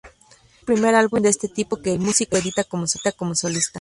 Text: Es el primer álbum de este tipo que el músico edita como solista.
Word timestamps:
Es 0.01 0.61
el 0.61 0.65
primer 0.65 0.95
álbum 0.95 1.21
de 1.21 1.29
este 1.29 1.47
tipo 1.47 1.77
que 1.77 1.93
el 1.93 1.99
músico 1.99 2.35
edita 2.35 2.63
como 2.63 2.87
solista. 2.87 3.13